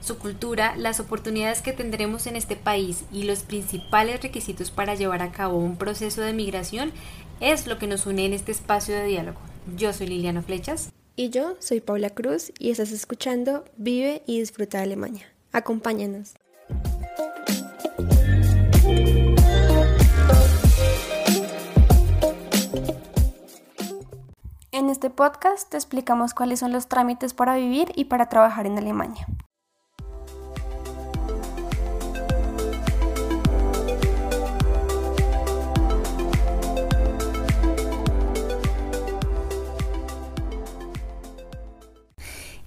Su 0.00 0.18
cultura, 0.18 0.74
las 0.76 0.98
oportunidades 0.98 1.60
que 1.60 1.74
tendremos 1.74 2.26
en 2.26 2.34
este 2.34 2.56
país 2.56 3.04
y 3.12 3.24
los 3.24 3.42
principales 3.42 4.22
requisitos 4.22 4.70
para 4.70 4.94
llevar 4.94 5.22
a 5.22 5.30
cabo 5.30 5.58
un 5.58 5.76
proceso 5.76 6.22
de 6.22 6.32
migración 6.32 6.92
es 7.40 7.66
lo 7.66 7.78
que 7.78 7.86
nos 7.86 8.06
une 8.06 8.24
en 8.24 8.32
este 8.32 8.50
espacio 8.50 8.94
de 8.94 9.04
diálogo. 9.04 9.38
Yo 9.76 9.92
soy 9.92 10.06
Liliana 10.06 10.42
Flechas. 10.42 10.90
Y 11.16 11.28
yo 11.28 11.54
soy 11.58 11.80
Paula 11.80 12.10
Cruz 12.10 12.50
y 12.58 12.70
estás 12.70 12.92
escuchando 12.92 13.64
Vive 13.76 14.22
y 14.26 14.40
Disfruta 14.40 14.78
de 14.78 14.84
Alemania. 14.84 15.26
Acompáñanos. 15.52 16.34
En 24.72 24.88
este 24.88 25.10
podcast 25.10 25.68
te 25.68 25.76
explicamos 25.76 26.32
cuáles 26.32 26.60
son 26.60 26.72
los 26.72 26.88
trámites 26.88 27.34
para 27.34 27.56
vivir 27.56 27.92
y 27.96 28.06
para 28.06 28.30
trabajar 28.30 28.66
en 28.66 28.78
Alemania. 28.78 29.26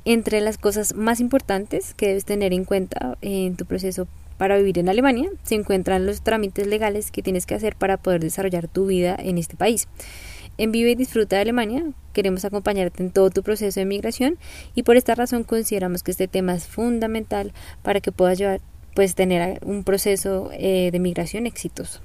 Entre 0.05 0.41
las 0.41 0.57
cosas 0.57 0.95
más 0.95 1.19
importantes 1.21 1.93
que 1.93 2.07
debes 2.07 2.25
tener 2.25 2.51
en 2.51 2.65
cuenta 2.65 3.17
en 3.21 3.55
tu 3.55 3.65
proceso 3.65 4.07
para 4.37 4.57
vivir 4.57 4.79
en 4.79 4.89
Alemania 4.89 5.29
se 5.43 5.55
encuentran 5.55 6.05
los 6.05 6.21
trámites 6.21 6.67
legales 6.67 7.11
que 7.11 7.23
tienes 7.23 7.45
que 7.45 7.55
hacer 7.55 7.75
para 7.75 7.97
poder 7.97 8.19
desarrollar 8.19 8.67
tu 8.67 8.87
vida 8.87 9.15
en 9.17 9.37
este 9.37 9.55
país. 9.55 9.87
En 10.57 10.71
Vive 10.71 10.91
y 10.91 10.95
Disfruta 10.95 11.37
de 11.37 11.43
Alemania 11.43 11.83
queremos 12.11 12.43
acompañarte 12.43 13.01
en 13.01 13.11
todo 13.11 13.29
tu 13.29 13.43
proceso 13.43 13.79
de 13.79 13.85
migración 13.85 14.37
y 14.75 14.83
por 14.83 14.97
esta 14.97 15.15
razón 15.15 15.43
consideramos 15.43 16.03
que 16.03 16.11
este 16.11 16.27
tema 16.27 16.53
es 16.53 16.67
fundamental 16.67 17.53
para 17.81 18.01
que 18.01 18.11
puedas 18.11 18.37
llevar, 18.37 18.59
pues, 18.95 19.15
tener 19.15 19.59
un 19.65 19.83
proceso 19.83 20.49
eh, 20.53 20.89
de 20.91 20.99
migración 20.99 21.47
exitoso. 21.47 22.01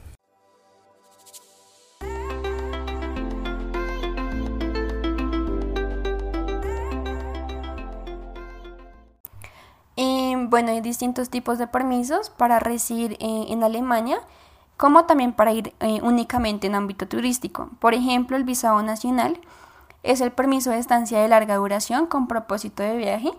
Bueno, 10.46 10.70
hay 10.70 10.80
distintos 10.80 11.30
tipos 11.30 11.58
de 11.58 11.66
permisos 11.66 12.30
para 12.30 12.58
residir 12.58 13.14
eh, 13.14 13.46
en 13.48 13.62
Alemania 13.62 14.20
como 14.76 15.06
también 15.06 15.32
para 15.32 15.52
ir 15.52 15.74
eh, 15.80 16.00
únicamente 16.02 16.68
en 16.68 16.76
ámbito 16.76 17.08
turístico. 17.08 17.68
Por 17.80 17.94
ejemplo, 17.94 18.36
el 18.36 18.44
visado 18.44 18.80
nacional 18.82 19.40
es 20.04 20.20
el 20.20 20.30
permiso 20.30 20.70
de 20.70 20.78
estancia 20.78 21.20
de 21.20 21.28
larga 21.28 21.56
duración 21.56 22.06
con 22.06 22.28
propósito 22.28 22.84
de 22.84 22.96
viaje 22.96 23.32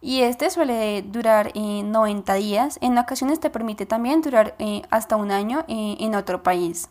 y 0.00 0.20
este 0.20 0.50
suele 0.50 1.02
durar 1.02 1.52
90 1.56 2.36
eh, 2.36 2.38
días. 2.38 2.78
En 2.80 2.96
ocasiones 2.96 3.40
te 3.40 3.50
permite 3.50 3.86
también 3.86 4.22
durar 4.22 4.54
hasta 4.90 5.16
un 5.16 5.32
año 5.32 5.64
en 5.66 6.14
otro 6.14 6.42
país. 6.44 6.88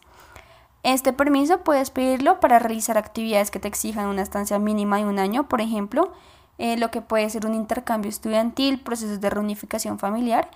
Este 0.83 1.13
permiso 1.13 1.59
puedes 1.59 1.91
pedirlo 1.91 2.41
para 2.41 2.59
realizar 2.59 2.97
actividades 2.97 3.51
que 3.51 3.59
te 3.59 3.69
exijan 3.69 4.07
una 4.07 4.21
estancia 4.21 4.59
mínima 4.59 4.97
de 4.97 5.05
un 5.05 5.17
año, 5.17 5.47
por 5.47 5.61
ejemplo, 5.61 6.11
lo 6.57 6.91
que 6.91 7.01
puede 7.01 7.29
ser 7.29 7.45
un 7.45 7.55
intercambio 7.55 8.09
estudiantil, 8.09 8.79
procesos 8.79 9.19
de 9.19 9.29
reunificación 9.29 9.99
familiar 9.99 10.49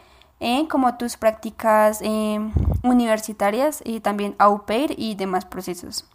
como 0.69 0.97
tus 0.97 1.18
prácticas 1.18 2.00
eh, 2.02 2.40
universitarias 2.84 3.81
y 3.84 4.00
también 4.00 4.36
au 4.38 4.66
pair 4.66 4.94
y 4.97 5.16
demás 5.16 5.46
procesos. 5.46 6.06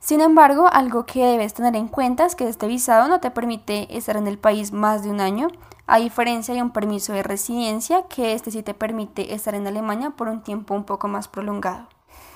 Sin 0.00 0.20
embargo, 0.20 0.68
algo 0.72 1.04
que 1.04 1.24
debes 1.24 1.54
tener 1.54 1.74
en 1.74 1.88
cuenta 1.88 2.26
es 2.26 2.36
que 2.36 2.48
este 2.48 2.66
visado 2.66 3.08
no 3.08 3.20
te 3.20 3.30
permite 3.30 3.96
estar 3.96 4.16
en 4.16 4.28
el 4.28 4.38
país 4.38 4.72
más 4.72 5.02
de 5.02 5.10
un 5.10 5.20
año, 5.20 5.48
a 5.88 5.98
diferencia 5.98 6.54
de 6.54 6.62
un 6.62 6.70
permiso 6.70 7.12
de 7.12 7.22
residencia 7.22 8.06
que 8.08 8.32
este 8.32 8.50
sí 8.50 8.62
te 8.62 8.74
permite 8.74 9.34
estar 9.34 9.54
en 9.54 9.66
Alemania 9.66 10.10
por 10.10 10.28
un 10.28 10.42
tiempo 10.42 10.74
un 10.74 10.84
poco 10.84 11.08
más 11.08 11.26
prolongado. 11.28 11.88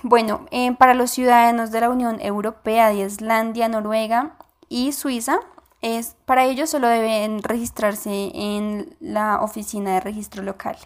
Bueno, 0.03 0.47
eh, 0.51 0.75
para 0.77 0.95
los 0.95 1.11
ciudadanos 1.11 1.71
de 1.71 1.81
la 1.81 1.91
Unión 1.91 2.21
Europea 2.21 2.89
de 2.89 3.07
Islandia, 3.07 3.69
Noruega 3.69 4.33
y 4.69 4.93
Suiza, 4.93 5.39
es, 5.83 6.17
para 6.27 6.45
ello 6.45 6.67
solo 6.67 6.89
deben 6.89 7.43
registrarse 7.43 8.31
en 8.35 8.97
la 9.01 9.41
oficina 9.41 9.95
de 9.95 10.01
registro 10.01 10.43
local. 10.43 10.77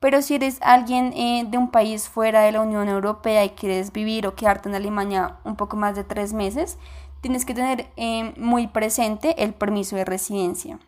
Pero 0.00 0.22
si 0.22 0.36
eres 0.36 0.58
alguien 0.62 1.12
eh, 1.14 1.44
de 1.48 1.58
un 1.58 1.70
país 1.70 2.08
fuera 2.08 2.42
de 2.42 2.52
la 2.52 2.60
Unión 2.60 2.88
Europea 2.88 3.44
y 3.44 3.50
quieres 3.50 3.92
vivir 3.92 4.26
o 4.26 4.34
quedarte 4.34 4.68
en 4.68 4.74
Alemania 4.74 5.38
un 5.44 5.56
poco 5.56 5.76
más 5.76 5.96
de 5.96 6.04
tres 6.04 6.32
meses, 6.32 6.78
tienes 7.20 7.44
que 7.44 7.54
tener 7.54 7.90
eh, 7.96 8.32
muy 8.36 8.68
presente 8.68 9.42
el 9.42 9.54
permiso 9.54 9.96
de 9.96 10.04
residencia. 10.04 10.78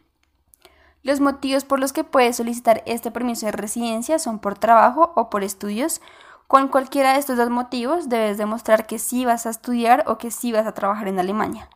Los 1.03 1.21
motivos 1.21 1.65
por 1.65 1.81
los 1.81 1.93
que 1.93 2.05
puedes 2.05 2.37
solicitar 2.37 2.83
este 2.87 3.11
permiso 3.11 3.47
de 3.47 3.53
residencia 3.53 4.19
son 4.19 4.39
por 4.39 4.59
trabajo 4.59 5.13
o 5.17 5.31
por 5.31 5.43
estudios. 5.43 6.01
Con 6.47 6.69
cualquiera 6.69 7.15
de 7.15 7.21
estos 7.21 7.37
dos 7.37 7.49
motivos 7.49 8.09
debes 8.09 8.39
demostrar 8.39 8.87
que 8.87 8.99
sí 8.99 9.25
vas 9.25 9.47
a 9.47 9.51
estudiar 9.51 10.05
o 10.07 10.19
que 10.19 10.31
sí 10.31 10.53
vas 10.53 10.67
a 10.67 10.75
trabajar 10.75 11.09
en 11.09 11.19
Alemania. 11.19 11.69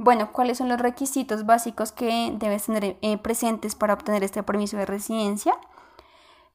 Bueno, 0.00 0.30
¿cuáles 0.30 0.58
son 0.58 0.68
los 0.68 0.78
requisitos 0.78 1.44
básicos 1.44 1.90
que 1.90 2.32
debes 2.38 2.66
tener 2.66 2.96
eh, 3.02 3.18
presentes 3.18 3.74
para 3.74 3.94
obtener 3.94 4.22
este 4.22 4.44
permiso 4.44 4.76
de 4.76 4.86
residencia? 4.86 5.56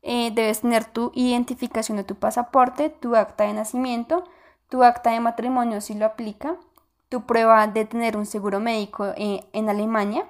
Eh, 0.02 0.32
debes 0.34 0.62
tener 0.62 0.86
tu 0.86 1.12
identificación 1.14 1.98
de 1.98 2.06
tu 2.06 2.16
pasaporte, 2.16 2.90
tu 2.90 3.18
acta 3.18 3.44
de 3.44 3.52
nacimiento, 3.52 4.24
tu 4.70 4.82
acta 4.82 5.12
de 5.12 5.20
matrimonio 5.20 5.82
si 5.82 5.94
lo 5.94 6.06
aplica, 6.06 6.56
tu 7.10 7.26
prueba 7.26 7.68
de 7.68 7.84
tener 7.84 8.16
un 8.16 8.26
seguro 8.26 8.62
médico 8.62 9.08
eh, 9.18 9.44
en 9.52 9.70
Alemania, 9.70 10.26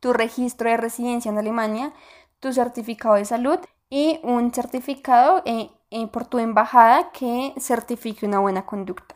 tu 0.00 0.12
registro 0.12 0.68
de 0.68 0.76
residencia 0.76 1.30
en 1.30 1.38
Alemania, 1.38 1.94
tu 2.40 2.52
certificado 2.52 3.14
de 3.14 3.24
salud 3.24 3.60
y 3.88 4.20
un 4.22 4.52
certificado 4.52 5.42
por 6.12 6.26
tu 6.26 6.38
embajada 6.38 7.12
que 7.12 7.54
certifique 7.58 8.26
una 8.26 8.40
buena 8.40 8.66
conducta. 8.66 9.14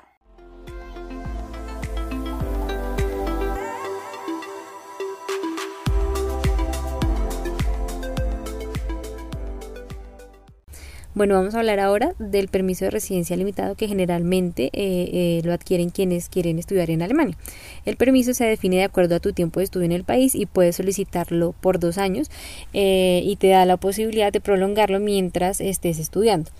Bueno, 11.20 11.34
vamos 11.34 11.54
a 11.54 11.58
hablar 11.58 11.80
ahora 11.80 12.14
del 12.18 12.48
permiso 12.48 12.86
de 12.86 12.92
residencia 12.92 13.36
limitado 13.36 13.74
que 13.74 13.86
generalmente 13.86 14.70
eh, 14.72 15.10
eh, 15.12 15.42
lo 15.44 15.52
adquieren 15.52 15.90
quienes 15.90 16.30
quieren 16.30 16.58
estudiar 16.58 16.88
en 16.88 17.02
Alemania. 17.02 17.36
El 17.84 17.96
permiso 17.96 18.32
se 18.32 18.46
define 18.46 18.76
de 18.76 18.84
acuerdo 18.84 19.16
a 19.16 19.20
tu 19.20 19.34
tiempo 19.34 19.60
de 19.60 19.64
estudio 19.64 19.84
en 19.84 19.92
el 19.92 20.04
país 20.04 20.34
y 20.34 20.46
puedes 20.46 20.76
solicitarlo 20.76 21.54
por 21.60 21.78
dos 21.78 21.98
años 21.98 22.30
eh, 22.72 23.20
y 23.22 23.36
te 23.36 23.48
da 23.48 23.66
la 23.66 23.76
posibilidad 23.76 24.32
de 24.32 24.40
prolongarlo 24.40 24.98
mientras 24.98 25.60
estés 25.60 25.98
estudiando. 25.98 26.50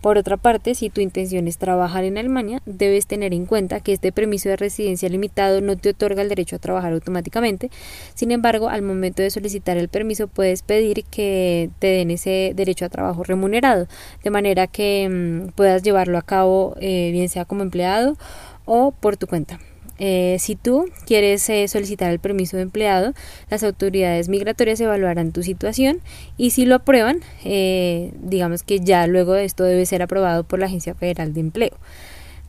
Por 0.00 0.16
otra 0.16 0.38
parte, 0.38 0.74
si 0.74 0.88
tu 0.88 1.02
intención 1.02 1.46
es 1.46 1.58
trabajar 1.58 2.04
en 2.04 2.16
Alemania, 2.16 2.62
debes 2.64 3.06
tener 3.06 3.34
en 3.34 3.44
cuenta 3.44 3.80
que 3.80 3.92
este 3.92 4.12
permiso 4.12 4.48
de 4.48 4.56
residencia 4.56 5.10
limitado 5.10 5.60
no 5.60 5.76
te 5.76 5.90
otorga 5.90 6.22
el 6.22 6.30
derecho 6.30 6.56
a 6.56 6.58
trabajar 6.58 6.94
automáticamente. 6.94 7.70
Sin 8.14 8.30
embargo, 8.30 8.70
al 8.70 8.80
momento 8.80 9.22
de 9.22 9.30
solicitar 9.30 9.76
el 9.76 9.88
permiso 9.88 10.26
puedes 10.26 10.62
pedir 10.62 11.04
que 11.04 11.68
te 11.80 11.88
den 11.88 12.10
ese 12.10 12.52
derecho 12.54 12.86
a 12.86 12.88
trabajo 12.88 13.24
remunerado, 13.24 13.88
de 14.22 14.30
manera 14.30 14.66
que 14.66 15.08
mm, 15.08 15.52
puedas 15.52 15.82
llevarlo 15.82 16.18
a 16.18 16.22
cabo 16.22 16.76
eh, 16.80 17.10
bien 17.12 17.28
sea 17.28 17.44
como 17.44 17.62
empleado 17.62 18.16
o 18.64 18.92
por 18.92 19.16
tu 19.16 19.26
cuenta. 19.26 19.58
Eh, 19.98 20.36
si 20.38 20.56
tú 20.56 20.86
quieres 21.06 21.46
eh, 21.50 21.68
solicitar 21.68 22.10
el 22.10 22.20
permiso 22.20 22.56
de 22.56 22.62
empleado, 22.62 23.12
las 23.50 23.62
autoridades 23.62 24.30
migratorias 24.30 24.80
evaluarán 24.80 25.32
tu 25.32 25.42
situación 25.42 26.00
y 26.38 26.50
si 26.50 26.64
lo 26.64 26.76
aprueban, 26.76 27.20
digamos 27.44 28.62
que 28.62 28.80
ya 28.80 29.06
luego 29.06 29.34
de 29.34 29.44
esto 29.44 29.64
debe 29.64 29.84
ser 29.84 30.02
aprobado 30.02 30.44
por 30.44 30.58
la 30.58 30.66
Agencia 30.66 30.94
Federal 30.94 31.34
de 31.34 31.40
Empleo. 31.40 31.76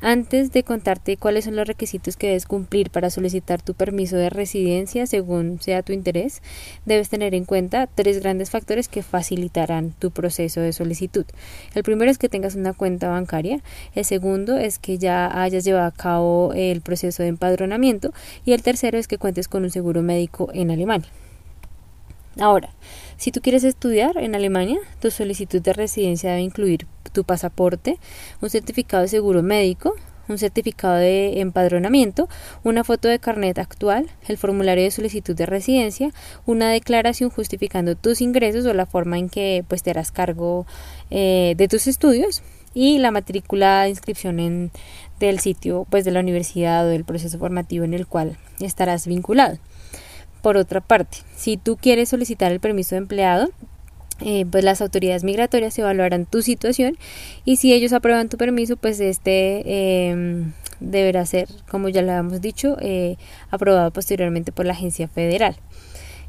Antes 0.04 0.52
de 0.52 0.64
contarte 0.64 1.16
cuáles 1.16 1.46
son 1.46 1.56
los 1.56 1.68
requisitos 1.68 2.18
que 2.18 2.26
debes 2.26 2.48
cumplir 2.48 2.90
para 2.90 3.12
solicitar 3.12 3.62
tu 3.62 3.76
permiso 3.76 4.18
de 4.18 4.32
residencia 4.32 5.06
según 5.06 5.62
sea 5.62 5.84
tu 5.84 5.94
interés, 5.94 6.42
debes 6.88 7.10
tener 7.10 7.36
en 7.36 7.46
cuenta 7.46 7.86
tres 7.86 8.20
grandes 8.20 8.50
factores 8.50 8.88
que 8.88 9.04
facilitarán 9.04 9.92
tu 9.92 10.10
proceso 10.10 10.60
de 10.60 10.74
solicitud. 10.74 11.26
El 11.76 11.84
primero 11.84 12.10
es 12.10 12.18
que 12.18 12.30
tengas 12.30 12.56
una 12.56 12.74
cuenta 12.74 13.10
bancaria, 13.10 13.62
el 13.94 14.04
segundo 14.04 14.58
es 14.58 14.80
que 14.80 14.98
ya 14.98 15.40
hayas 15.40 15.66
llevado 15.66 15.86
a 15.86 15.92
cabo 15.92 16.52
el 16.56 16.82
proceso 16.82 17.22
de 17.22 17.30
empadronamiento 17.30 18.12
y 18.44 18.54
el 18.54 18.64
tercero 18.64 18.98
es 18.98 19.08
que 19.08 19.20
cuentes 19.20 19.48
con 19.48 19.64
un 19.66 19.70
seguro 19.70 20.02
médico 20.02 20.50
en 20.52 20.72
Alemania. 20.72 21.12
Ahora, 22.40 22.70
si 23.18 23.32
tú 23.32 23.42
quieres 23.42 23.64
estudiar 23.64 24.18
en 24.18 24.36
Alemania, 24.36 24.80
tu 25.02 25.12
solicitud 25.12 25.62
de 25.62 25.74
residencia 25.74 26.32
debe 26.32 26.42
incluir 26.42 26.88
tu 27.12 27.24
pasaporte, 27.24 27.98
un 28.42 28.50
certificado 28.50 29.04
de 29.04 29.10
seguro 29.10 29.44
médico, 29.44 29.96
un 30.30 30.38
certificado 30.38 30.96
de 30.96 31.42
empadronamiento, 31.42 32.30
una 32.64 32.84
foto 32.84 33.08
de 33.08 33.20
carnet 33.20 33.60
actual, 33.60 34.10
el 34.28 34.38
formulario 34.38 34.84
de 34.84 34.92
solicitud 34.92 35.36
de 35.36 35.46
residencia, 35.46 36.12
una 36.46 36.72
declaración 36.72 37.30
justificando 37.30 37.96
tus 37.96 38.22
ingresos 38.22 38.66
o 38.66 38.74
la 38.74 38.86
forma 38.86 39.18
en 39.18 39.30
que 39.30 39.66
pues 39.68 39.84
te 39.84 39.90
harás 39.90 40.12
cargo 40.12 40.66
eh, 41.10 41.54
de 41.58 41.68
tus 41.68 41.88
estudios 41.88 42.42
y 42.74 43.00
la 43.00 43.12
matrícula 43.12 43.84
de 43.84 43.90
inscripción 43.90 44.40
en, 44.40 44.72
del 45.20 45.40
sitio 45.40 45.86
pues 45.90 46.06
de 46.06 46.12
la 46.12 46.22
universidad 46.22 46.86
o 46.86 46.90
del 46.90 47.04
proceso 47.04 47.38
formativo 47.38 47.84
en 47.84 47.94
el 47.94 48.08
cual 48.08 48.38
estarás 48.60 49.06
vinculado. 49.06 49.58
Por 50.42 50.58
otra 50.58 50.82
parte, 50.82 51.20
si 51.36 51.58
tú 51.58 51.78
quieres 51.78 52.10
solicitar 52.10 52.52
el 52.52 52.60
permiso 52.60 52.96
de 52.96 53.00
empleado, 53.00 53.50
eh, 54.24 54.46
pues 54.50 54.64
las 54.64 54.82
autoridades 54.82 55.24
migratorias 55.24 55.78
evaluarán 55.80 56.28
tu 56.28 56.44
situación 56.44 56.96
y 57.44 57.56
si 57.56 57.74
ellos 57.74 57.92
aprueban 57.92 58.30
tu 58.30 58.38
permiso, 58.38 58.78
pues 58.78 59.00
este 59.00 60.10
em, 60.10 60.54
deberá 60.80 61.26
ser, 61.26 61.48
como 61.70 61.90
ya 61.90 62.04
lo 62.04 62.12
habíamos 62.12 62.40
dicho, 62.40 62.78
eh, 62.82 63.18
aprobado 63.50 63.92
posteriormente 63.92 64.52
por 64.52 64.66
la 64.66 64.74
agencia 64.74 65.08
federal. 65.08 65.56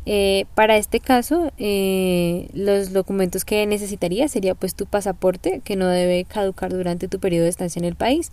Eh, 0.04 0.46
para 0.54 0.78
este 0.78 1.00
caso, 1.00 1.52
los 1.58 2.92
documentos 2.92 3.44
que 3.44 3.66
necesitaría 3.66 4.26
sería 4.26 4.54
pues 4.54 4.74
tu 4.74 4.86
pasaporte, 4.86 5.60
que 5.62 5.76
no 5.76 5.86
debe 5.86 6.24
caducar 6.24 6.72
durante 6.72 7.08
tu 7.08 7.20
periodo 7.20 7.44
de 7.44 7.50
estancia 7.50 7.78
en 7.78 7.84
el 7.84 7.94
país, 7.94 8.32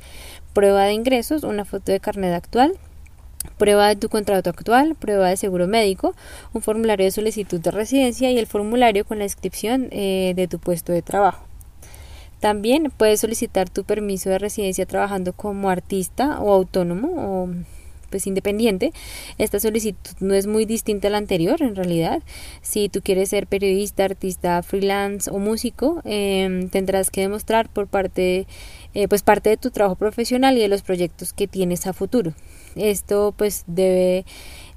prueba 0.54 0.86
de 0.86 0.94
ingresos, 0.94 1.44
una 1.44 1.66
foto 1.66 1.92
de 1.92 2.00
carnet 2.00 2.34
actual, 2.34 2.74
prueba 3.58 3.88
de 3.88 3.96
tu 3.96 4.10
contrato 4.10 4.50
actual, 4.50 4.96
prueba 4.96 5.30
de 5.30 5.38
seguro 5.38 5.68
médico, 5.68 6.16
un 6.54 6.62
formulario 6.62 7.06
de 7.06 7.12
solicitud 7.12 7.60
de 7.60 7.72
residencia 7.72 8.32
y 8.32 8.38
el 8.38 8.48
formulario 8.48 9.06
con 9.06 9.20
la 9.20 9.24
descripción 9.24 9.88
eh, 9.92 10.34
de 10.36 10.48
tu 10.48 10.60
puesto 10.60 10.92
de 10.92 11.02
trabajo. 11.02 11.46
También 12.40 12.92
puedes 12.96 13.20
solicitar 13.20 13.70
tu 13.70 13.84
permiso 13.84 14.30
de 14.30 14.40
residencia 14.40 14.86
trabajando 14.86 15.34
como 15.34 15.70
artista 15.70 16.40
o 16.42 16.54
autónomo 16.54 17.10
o 17.18 17.50
pues 18.10 18.28
independiente. 18.28 18.92
Esta 19.38 19.60
solicitud 19.60 20.16
no 20.20 20.34
es 20.34 20.48
muy 20.48 20.66
distinta 20.66 21.10
a 21.10 21.12
la 21.12 21.18
anterior 21.18 21.62
en 21.62 21.76
realidad. 21.76 22.24
Si 22.62 22.90
tú 22.90 23.02
quieres 23.02 23.30
ser 23.30 23.46
periodista, 23.46 24.06
artista, 24.06 24.64
freelance 24.64 25.30
o 25.30 25.38
músico, 25.38 26.02
em, 26.06 26.70
tendrás 26.70 27.12
que 27.12 27.22
demostrar 27.22 27.70
por 27.70 27.88
parte, 27.88 28.48
eh, 28.94 29.08
pues 29.08 29.22
parte 29.22 29.50
de 29.50 29.58
tu 29.58 29.70
trabajo 29.70 29.96
profesional 29.96 30.58
y 30.58 30.62
de 30.62 30.70
los 30.70 30.82
proyectos 30.82 31.34
que 31.34 31.48
tienes 31.48 31.88
a 31.88 31.94
futuro. 31.94 32.34
Esto 32.76 33.34
pues 33.36 33.64
debe 33.68 34.26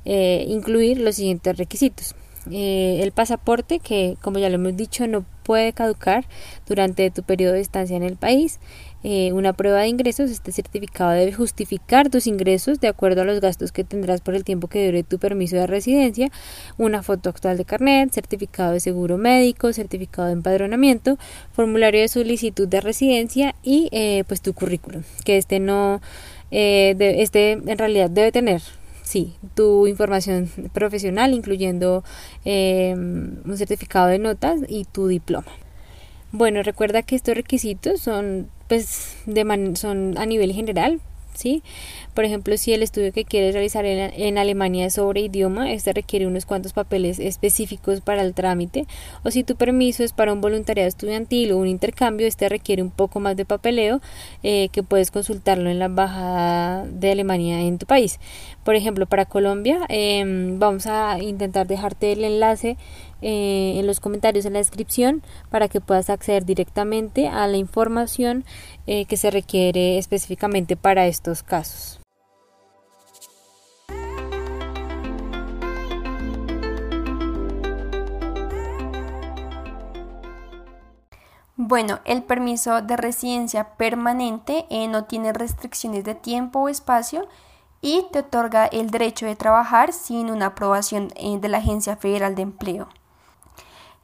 eh, 0.04 0.44
incluir 0.48 0.98
los 0.98 1.16
siguientes 1.16 1.56
requisitos. 1.56 2.14
Eh, 2.50 2.98
el 3.02 3.12
pasaporte 3.12 3.78
que 3.78 4.16
como 4.20 4.40
ya 4.40 4.48
lo 4.48 4.56
hemos 4.56 4.76
dicho 4.76 5.06
no 5.06 5.24
puede 5.44 5.72
caducar 5.72 6.24
durante 6.66 7.08
tu 7.12 7.22
periodo 7.22 7.52
de 7.52 7.60
estancia 7.60 7.96
en 7.96 8.02
el 8.02 8.16
país. 8.16 8.58
Eh, 9.04 9.32
una 9.32 9.52
prueba 9.52 9.80
de 9.80 9.88
ingresos, 9.88 10.30
este 10.30 10.50
certificado 10.52 11.10
debe 11.10 11.32
justificar 11.32 12.08
tus 12.08 12.26
ingresos 12.26 12.80
de 12.80 12.88
acuerdo 12.88 13.22
a 13.22 13.24
los 13.24 13.40
gastos 13.40 13.70
que 13.72 13.84
tendrás 13.84 14.20
por 14.20 14.34
el 14.34 14.44
tiempo 14.44 14.68
que 14.68 14.86
dure 14.86 15.02
tu 15.02 15.18
permiso 15.18 15.56
de 15.56 15.66
residencia, 15.66 16.30
una 16.78 17.02
foto 17.02 17.28
actual 17.28 17.56
de 17.56 17.64
carnet, 17.64 18.12
certificado 18.12 18.72
de 18.72 18.80
seguro 18.80 19.18
médico, 19.18 19.72
certificado 19.72 20.28
de 20.28 20.34
empadronamiento, 20.34 21.18
formulario 21.52 22.00
de 22.00 22.08
solicitud 22.08 22.68
de 22.68 22.80
residencia 22.80 23.56
y 23.64 23.88
pues 24.28 24.40
tu 24.40 24.52
currículum, 24.52 25.02
que 25.24 25.36
este 25.36 25.58
no 25.58 26.00
eh, 26.52 26.94
este 27.18 27.52
en 27.52 27.78
realidad 27.78 28.10
debe 28.10 28.30
tener, 28.30 28.62
sí, 29.02 29.34
tu 29.54 29.86
información 29.86 30.48
profesional, 30.72 31.32
incluyendo 31.32 32.04
eh, 32.44 32.94
un 32.94 33.56
certificado 33.56 34.06
de 34.06 34.18
notas 34.18 34.60
y 34.68 34.84
tu 34.84 35.08
diploma. 35.08 35.50
Bueno, 36.30 36.62
recuerda 36.62 37.02
que 37.02 37.16
estos 37.16 37.34
requisitos 37.34 38.00
son, 38.00 38.48
pues, 38.68 39.16
de 39.26 39.74
son 39.76 40.16
a 40.16 40.24
nivel 40.24 40.52
general, 40.52 41.00
¿sí? 41.34 41.62
Por 42.14 42.24
ejemplo, 42.24 42.56
si 42.56 42.72
el 42.72 42.82
estudio 42.82 43.12
que 43.12 43.24
quieres 43.24 43.54
realizar 43.54 43.84
en, 43.84 44.38
Alemania 44.38 44.86
es 44.86 44.94
sobre 44.94 45.22
idioma, 45.22 45.72
este 45.72 45.92
requiere 45.92 46.26
unos 46.26 46.46
cuantos 46.46 46.72
papeles 46.72 47.18
específicos 47.18 48.00
para 48.00 48.22
el 48.22 48.34
trámite, 48.34 48.86
o 49.24 49.30
si 49.30 49.44
tu 49.44 49.56
permiso 49.56 50.04
es 50.04 50.12
para 50.12 50.32
un 50.32 50.40
voluntariado 50.40 50.88
estudiantil 50.88 51.52
o 51.52 51.58
un 51.58 51.68
intercambio, 51.68 52.26
este 52.26 52.48
requiere 52.48 52.82
un 52.82 52.90
poco 52.90 53.20
más 53.20 53.36
de 53.36 53.44
papeleo 53.44 54.00
eh, 54.42 54.68
que 54.72 54.82
puedes 54.82 55.10
consultarlo 55.10 55.70
en 55.70 55.78
la 55.78 55.86
embajada 55.86 56.86
de 56.86 57.12
Alemania 57.12 57.60
en 57.60 57.78
tu 57.78 57.86
país. 57.86 58.18
Por 58.64 58.74
ejemplo, 58.76 59.06
para 59.06 59.24
Colombia, 59.26 59.80
em, 59.88 60.58
vamos 60.58 60.86
a 60.86 61.18
intentar 61.20 61.66
dejarte 61.66 62.12
el 62.12 62.24
enlace 62.24 62.76
eh, 63.22 63.74
en 63.78 63.86
los 63.86 64.00
comentarios 64.00 64.44
en 64.44 64.54
la 64.54 64.58
descripción 64.58 65.22
para 65.48 65.68
que 65.68 65.80
puedas 65.80 66.10
acceder 66.10 66.44
directamente 66.44 67.28
a 67.28 67.46
la 67.46 67.56
información 67.56 68.44
eh, 68.86 69.04
que 69.06 69.16
se 69.16 69.30
requiere 69.30 69.96
específicamente 69.98 70.76
para 70.76 71.06
estos 71.06 71.44
casos. 71.44 72.00
Bueno, 81.56 82.00
el 82.04 82.24
permiso 82.24 82.82
de 82.82 82.96
residencia 82.96 83.76
permanente 83.76 84.66
eh, 84.68 84.88
no 84.88 85.04
tiene 85.04 85.32
restricciones 85.32 86.02
de 86.02 86.16
tiempo 86.16 86.58
o 86.58 86.68
espacio 86.68 87.28
y 87.80 88.04
te 88.10 88.18
otorga 88.20 88.66
el 88.66 88.90
derecho 88.90 89.26
de 89.26 89.36
trabajar 89.36 89.92
sin 89.92 90.28
una 90.28 90.46
aprobación 90.46 91.08
de 91.08 91.48
la 91.48 91.58
Agencia 91.58 91.96
Federal 91.96 92.34
de 92.34 92.42
Empleo. 92.42 92.88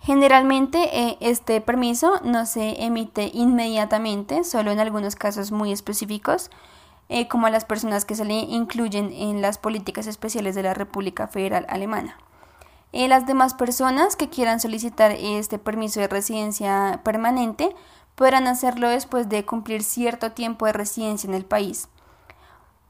Generalmente 0.08 0.88
eh, 0.98 1.18
este 1.20 1.60
permiso 1.60 2.18
no 2.24 2.46
se 2.46 2.82
emite 2.82 3.30
inmediatamente, 3.34 4.42
solo 4.42 4.70
en 4.70 4.80
algunos 4.80 5.16
casos 5.16 5.52
muy 5.52 5.70
específicos, 5.70 6.50
eh, 7.10 7.28
como 7.28 7.46
a 7.46 7.50
las 7.50 7.66
personas 7.66 8.06
que 8.06 8.14
se 8.14 8.24
le 8.24 8.38
incluyen 8.38 9.12
en 9.12 9.42
las 9.42 9.58
políticas 9.58 10.06
especiales 10.06 10.54
de 10.54 10.62
la 10.62 10.72
República 10.72 11.28
Federal 11.28 11.66
Alemana. 11.68 12.16
Eh, 12.92 13.06
las 13.06 13.26
demás 13.26 13.52
personas 13.52 14.16
que 14.16 14.30
quieran 14.30 14.60
solicitar 14.60 15.10
este 15.10 15.58
permiso 15.58 16.00
de 16.00 16.08
residencia 16.08 17.02
permanente 17.04 17.76
podrán 18.14 18.46
hacerlo 18.46 18.88
después 18.88 19.28
de 19.28 19.44
cumplir 19.44 19.82
cierto 19.82 20.32
tiempo 20.32 20.64
de 20.64 20.72
residencia 20.72 21.28
en 21.28 21.34
el 21.34 21.44
país. 21.44 21.90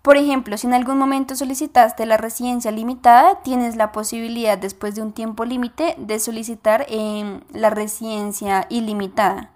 Por 0.09 0.17
ejemplo, 0.17 0.57
si 0.57 0.67
en 0.67 0.73
algún 0.73 0.97
momento 0.97 1.37
solicitaste 1.37 2.07
la 2.07 2.17
residencia 2.17 2.71
limitada, 2.71 3.43
tienes 3.43 3.77
la 3.77 3.93
posibilidad 3.93 4.57
después 4.57 4.95
de 4.95 5.03
un 5.03 5.13
tiempo 5.13 5.45
límite 5.45 5.97
de 5.99 6.19
solicitar 6.19 6.87
em, 6.89 7.43
la 7.53 7.69
residencia 7.69 8.65
ilimitada. 8.71 9.51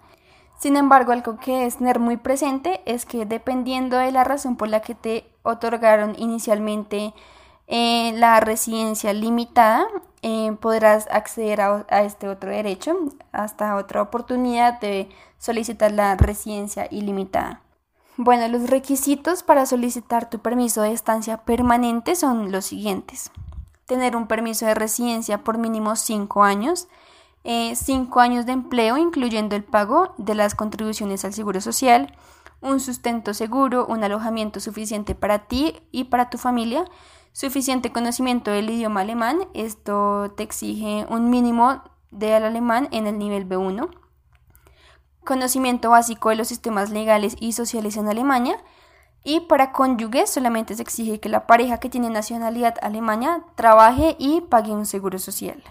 Sin 0.59 0.77
embargo, 0.77 1.11
algo 1.11 1.39
que 1.39 1.65
es 1.65 1.77
tener 1.77 1.97
muy 1.97 2.17
presente 2.17 2.81
es 2.85 3.07
que 3.07 3.25
dependiendo 3.25 3.97
de 3.97 4.11
la 4.11 4.23
razón 4.23 4.55
por 4.55 4.67
la 4.67 4.81
que 4.81 4.93
te 4.93 5.25
otorgaron 5.41 6.13
inicialmente 6.19 7.15
eh, 7.65 8.11
la 8.17 8.39
residencia 8.39 9.11
limitada, 9.11 9.87
eh, 10.21 10.55
podrás 10.61 11.07
acceder 11.09 11.61
a, 11.61 11.83
a, 11.89 12.03
este 12.03 12.27
otro 12.27 12.51
derecho, 12.51 12.95
hasta 13.31 13.75
otra 13.75 14.03
oportunidad 14.03 14.79
de 14.79 15.09
solicitar 15.39 15.91
la 15.91 16.15
residencia 16.15 16.87
ilimitada. 16.91 17.62
Bueno, 18.17 18.47
los 18.47 18.69
requisitos 18.69 19.41
para 19.41 19.65
solicitar 19.65 20.29
tu 20.29 20.37
permiso 20.37 20.83
de 20.83 20.91
estancia 20.91 21.37
permanente 21.37 22.15
son 22.15 22.51
los 22.51 22.65
siguientes. 22.65 23.31
Tener 23.87 24.15
un 24.15 24.27
permiso 24.27 24.67
de 24.67 24.75
residencia 24.75 25.43
por 25.43 25.57
mínimo 25.57 25.95
5 25.95 26.43
años, 26.43 26.87
5 27.43 27.43
eh, 27.43 28.23
años 28.23 28.45
de 28.45 28.51
empleo 28.51 28.97
incluyendo 28.97 29.55
el 29.55 29.63
pago 29.63 30.13
de 30.19 30.35
las 30.35 30.53
contribuciones 30.53 31.25
al 31.25 31.33
Seguro 31.33 31.59
Social, 31.59 32.15
un 32.61 32.79
sustento 32.79 33.33
seguro, 33.33 33.87
un 33.87 34.03
alojamiento 34.03 34.59
suficiente 34.59 35.15
para 35.15 35.47
ti 35.47 35.81
y 35.91 36.03
para 36.05 36.29
tu 36.29 36.37
familia, 36.37 36.85
suficiente 37.31 37.91
conocimiento 37.91 38.51
del 38.51 38.69
idioma 38.69 39.01
alemán, 39.01 39.39
esto 39.55 40.31
te 40.37 40.43
exige 40.43 41.07
un 41.09 41.31
mínimo 41.31 41.81
del 42.11 42.43
alemán 42.43 42.89
en 42.91 43.07
el 43.07 43.17
nivel 43.17 43.49
B1 43.49 44.02
conocimiento 45.23 45.89
básico 45.89 46.29
de 46.29 46.35
los 46.35 46.47
sistemas 46.47 46.89
legales 46.89 47.35
y 47.39 47.53
sociales 47.53 47.97
en 47.97 48.07
Alemania. 48.07 48.57
Y 49.23 49.41
para 49.41 49.71
cónyuges 49.71 50.29
solamente 50.29 50.75
se 50.75 50.81
exige 50.81 51.19
que 51.19 51.29
la 51.29 51.47
pareja 51.47 51.79
que 51.79 51.89
tiene 51.89 52.09
nacionalidad 52.09 52.75
alemana 52.81 53.45
trabaje 53.55 54.15
y 54.19 54.41
pague 54.41 54.71
un 54.71 54.85
seguro 54.85 55.17
social. 55.19 55.63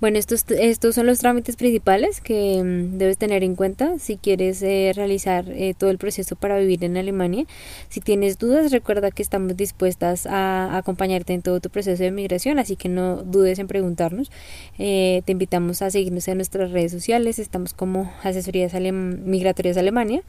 Bueno, 0.00 0.18
estos, 0.18 0.46
estos 0.48 0.94
son 0.94 1.04
los 1.04 1.18
trámites 1.18 1.56
principales 1.56 2.22
que 2.22 2.62
mm, 2.64 2.96
debes 2.96 3.18
tener 3.18 3.44
en 3.44 3.54
cuenta 3.54 3.98
si 3.98 4.16
quieres 4.16 4.62
eh, 4.62 4.92
realizar 4.96 5.50
eh, 5.50 5.74
todo 5.76 5.90
el 5.90 5.98
proceso 5.98 6.36
para 6.36 6.58
vivir 6.58 6.82
en 6.84 6.96
Alemania. 6.96 7.44
Si 7.90 8.00
tienes 8.00 8.38
dudas, 8.38 8.72
recuerda 8.72 9.10
que 9.10 9.22
estamos 9.22 9.58
dispuestas 9.58 10.24
a 10.24 10.78
acompañarte 10.78 11.34
en 11.34 11.42
todo 11.42 11.60
tu 11.60 11.68
proceso 11.68 12.02
de 12.02 12.12
migración, 12.12 12.58
así 12.58 12.76
que 12.76 12.88
no 12.88 13.16
dudes 13.24 13.58
en 13.58 13.66
preguntarnos. 13.66 14.30
Eh, 14.78 15.20
te 15.26 15.32
invitamos 15.32 15.82
a 15.82 15.90
seguirnos 15.90 16.26
en 16.28 16.38
nuestras 16.38 16.70
redes 16.70 16.92
sociales, 16.92 17.38
estamos 17.38 17.74
como 17.74 18.10
Asesorías 18.22 18.72
Migratorias 18.72 19.76
Alemania. 19.76 20.22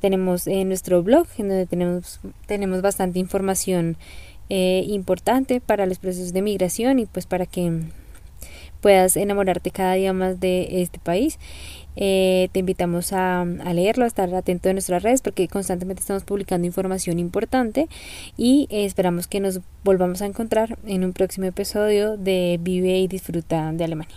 Tenemos 0.00 0.48
nuestro 0.48 1.00
blog 1.04 1.28
en 1.38 1.48
donde 1.48 1.66
tenemos, 1.66 2.18
tenemos 2.46 2.82
bastante 2.82 3.20
información 3.20 3.96
importante 4.48 5.60
para 5.60 5.86
los 5.86 5.98
procesos 5.98 6.32
de 6.32 6.42
migración 6.42 6.98
y 6.98 7.06
pues 7.06 7.24
para 7.24 7.46
que 7.46 7.82
puedas 8.82 9.16
enamorarte 9.16 9.70
cada 9.70 9.94
día 9.94 10.12
más 10.12 10.40
de 10.40 10.82
este 10.82 10.98
país. 10.98 11.38
Eh, 11.94 12.48
te 12.52 12.60
invitamos 12.60 13.12
a, 13.12 13.44
leerlo, 13.44 14.04
a 14.04 14.06
estar 14.06 14.34
atento 14.34 14.68
de 14.68 14.74
nuestras 14.74 15.02
redes 15.02 15.22
porque 15.22 15.46
constantemente 15.48 16.00
estamos 16.00 16.24
publicando 16.24 16.66
información 16.66 17.18
importante 17.18 17.88
y 18.36 18.66
esperamos 18.70 19.26
que 19.26 19.40
nos 19.40 19.60
volvamos 19.84 20.20
a 20.22 20.26
encontrar 20.26 20.78
en 20.86 21.04
un 21.04 21.12
próximo 21.12 21.46
episodio 21.46 22.16
de 22.16 22.58
Vive 22.60 22.98
y 22.98 23.08
Disfruta 23.08 23.72
de 23.72 23.84
Alemania. 23.84 24.16